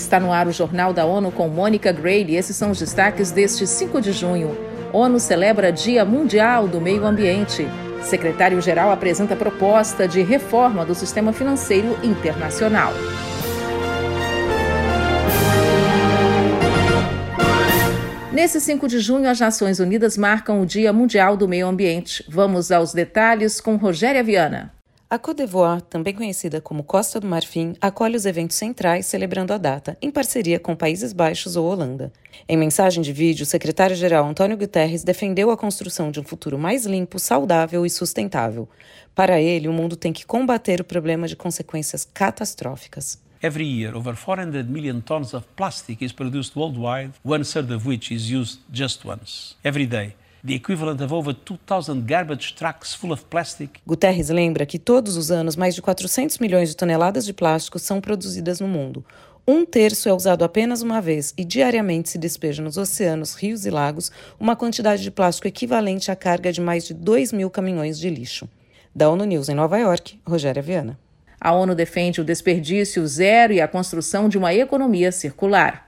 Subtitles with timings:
[0.00, 2.34] Está no ar o Jornal da ONU com Mônica Grayle.
[2.34, 4.56] Esses são os destaques deste 5 de junho.
[4.94, 7.68] ONU celebra Dia Mundial do Meio Ambiente.
[8.02, 12.94] Secretário-geral apresenta proposta de reforma do sistema financeiro internacional.
[18.32, 22.24] Nesse 5 de junho, as Nações Unidas marcam o Dia Mundial do Meio Ambiente.
[22.26, 24.79] Vamos aos detalhes com Rogéria Viana.
[25.12, 29.58] A Côte d'Ivoire, também conhecida como Costa do Marfim, acolhe os eventos centrais celebrando a
[29.58, 32.12] data, em parceria com Países Baixos ou Holanda.
[32.48, 36.86] Em mensagem de vídeo, o secretário-geral Antônio Guterres defendeu a construção de um futuro mais
[36.86, 38.68] limpo, saudável e sustentável.
[39.12, 43.18] Para ele, o mundo tem que combater o problema de consequências catastróficas.
[43.42, 48.14] Every year, over 400 million tons of plastic is produced worldwide, one third of which
[48.14, 49.56] is used just once.
[49.64, 53.80] Every day, the equivalent of over 2,000 garbage trucks full of plastic.
[53.86, 58.00] Guterres lembra que todos os anos mais de 400 milhões de toneladas de plástico são
[58.00, 59.04] produzidas no mundo.
[59.46, 63.70] Um terço é usado apenas uma vez e diariamente se despeja nos oceanos, rios e
[63.70, 68.08] lagos uma quantidade de plástico equivalente à carga de mais de 2 mil caminhões de
[68.08, 68.48] lixo.
[68.94, 70.98] Da ONU News em Nova York, Rogéria Viana.
[71.40, 75.86] A ONU defende o desperdício zero e a construção de uma economia circular.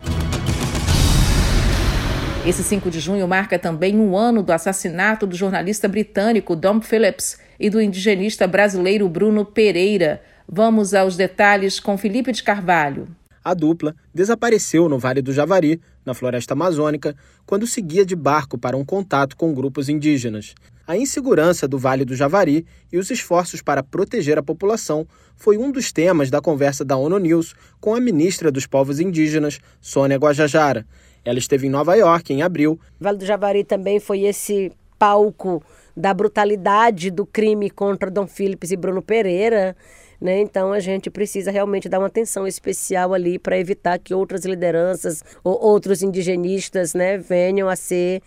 [2.44, 7.38] Esse 5 de junho marca também um ano do assassinato do jornalista britânico Dom Phillips
[7.58, 10.20] e do indigenista brasileiro Bruno Pereira.
[10.48, 13.06] Vamos aos detalhes com Felipe de Carvalho.
[13.44, 17.14] A dupla desapareceu no Vale do Javari, na floresta amazônica,
[17.46, 20.52] quando seguia de barco para um contato com grupos indígenas.
[20.84, 25.06] A insegurança do Vale do Javari e os esforços para proteger a população
[25.36, 29.60] foi um dos temas da conversa da ONU News com a ministra dos Povos Indígenas,
[29.80, 30.84] Sônia Guajajara.
[31.24, 32.78] Ela esteve em Nova York em abril.
[33.00, 35.62] Vale do Javari também foi esse palco
[35.96, 39.76] da brutalidade do crime contra Dom Phillips e Bruno Pereira.
[40.20, 40.40] Né?
[40.40, 45.24] Então a gente precisa realmente dar uma atenção especial ali para evitar que outras lideranças
[45.42, 48.22] ou outros indigenistas né, venham a ser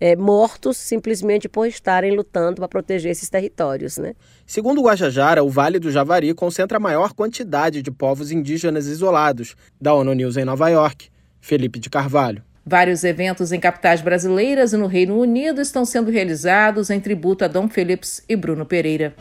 [0.00, 3.98] é, mortos simplesmente por estarem lutando para proteger esses territórios.
[3.98, 4.14] Né?
[4.46, 9.56] Segundo o Guajajara, o Vale do Javari concentra a maior quantidade de povos indígenas isolados.
[9.80, 11.08] Da ONU News em Nova York,
[11.42, 12.42] Felipe de Carvalho.
[12.64, 17.48] Vários eventos em capitais brasileiras e no Reino Unido estão sendo realizados em tributo a
[17.48, 19.12] Dom Phillips e Bruno Pereira.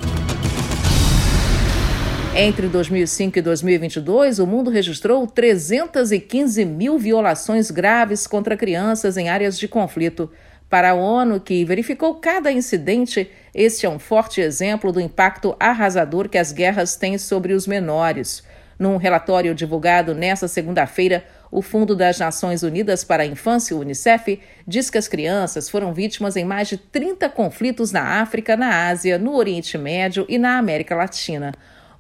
[2.35, 9.57] Entre 2005 e 2022, o mundo registrou 315 mil violações graves contra crianças em áreas
[9.57, 10.31] de conflito.
[10.69, 16.29] Para a ONU, que verificou cada incidente, este é um forte exemplo do impacto arrasador
[16.29, 18.43] que as guerras têm sobre os menores.
[18.81, 24.41] Num relatório divulgado nesta segunda-feira, o Fundo das Nações Unidas para a Infância, o Unicef,
[24.67, 29.19] diz que as crianças foram vítimas em mais de 30 conflitos na África, na Ásia,
[29.19, 31.51] no Oriente Médio e na América Latina.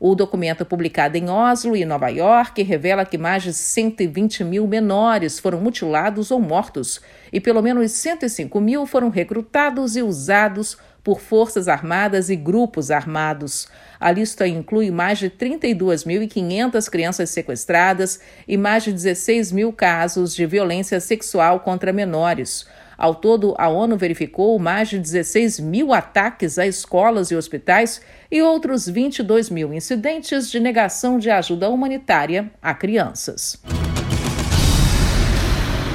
[0.03, 5.37] O documento publicado em Oslo e Nova York revela que mais de 120 mil menores
[5.37, 6.99] foram mutilados ou mortos
[7.31, 13.67] e pelo menos 105 mil foram recrutados e usados por forças armadas e grupos armados.
[13.99, 20.47] A lista inclui mais de 32.500 crianças sequestradas e mais de 16 mil casos de
[20.47, 22.65] violência sexual contra menores.
[23.01, 28.43] Ao todo, a ONU verificou mais de 16 mil ataques a escolas e hospitais e
[28.43, 33.59] outros 22 mil incidentes de negação de ajuda humanitária a crianças.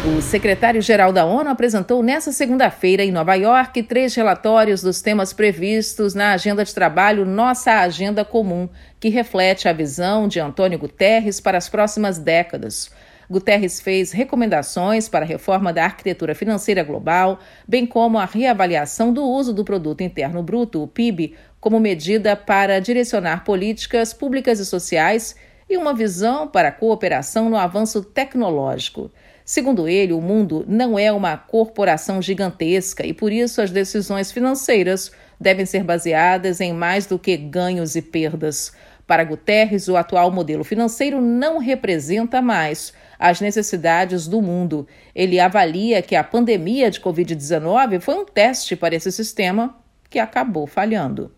[0.04, 6.12] O secretário-geral da ONU apresentou nesta segunda-feira, em Nova York, três relatórios dos temas previstos
[6.12, 8.68] na agenda de trabalho Nossa Agenda Comum,
[8.98, 12.90] que reflete a visão de Antônio Guterres para as próximas décadas.
[13.30, 19.24] Guterres fez recomendações para a reforma da arquitetura financeira global, bem como a reavaliação do
[19.24, 25.34] uso do produto interno bruto, o PIB, como medida para direcionar políticas públicas e sociais
[25.68, 29.10] e uma visão para a cooperação no avanço tecnológico.
[29.44, 35.12] Segundo ele, o mundo não é uma corporação gigantesca e por isso as decisões financeiras
[35.40, 38.72] devem ser baseadas em mais do que ganhos e perdas.
[39.06, 44.88] Para Guterres, o atual modelo financeiro não representa mais as necessidades do mundo.
[45.14, 49.76] Ele avalia que a pandemia de Covid-19 foi um teste para esse sistema
[50.10, 51.30] que acabou falhando.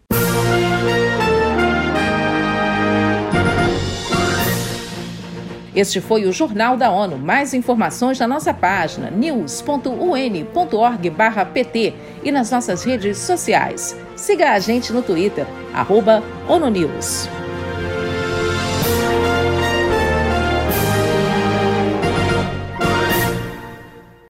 [5.77, 7.19] Este foi o Jornal da ONU.
[7.19, 11.95] Mais informações na nossa página news.un.org/pt
[12.25, 13.97] e nas nossas redes sociais.
[14.17, 17.29] Siga a gente no Twitter, arroba ONU News.